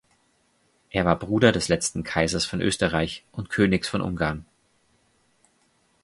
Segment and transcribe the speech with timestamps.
[0.89, 4.47] Er war Bruder des letzten Kaisers von Österreich und Königs von Ungarn.